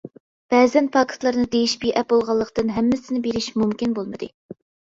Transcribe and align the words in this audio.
بەزەن 0.53 0.87
پاكىتلارنى 0.95 1.45
دېيىش 1.57 1.75
بىئەپ 1.85 2.09
بولغانلىقتىن 2.13 2.75
ھەممىسىنى 2.79 3.23
بېرىش 3.29 3.51
مۇمكىن 3.63 3.95
بولمىدى. 4.01 4.35